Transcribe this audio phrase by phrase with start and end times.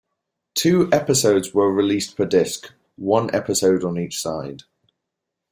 [0.55, 4.63] Two episodes were released per disc, one episode on each side.